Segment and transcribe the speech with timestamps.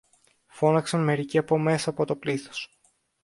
[0.47, 2.79] φώναξαν μερικοί από μέσα από το πλήθος.